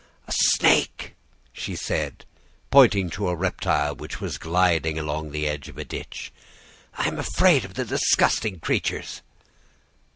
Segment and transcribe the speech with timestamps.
[0.27, 1.13] "'A snake!'
[1.53, 2.25] she said,
[2.71, 6.33] pointing to a reptile which was gliding along the edge of a ditch.
[6.97, 9.21] 'I am afraid of the disgusting creatures.